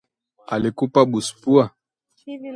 Alikupa 0.53 0.99
busu 1.11 1.33
pua? 1.41 1.65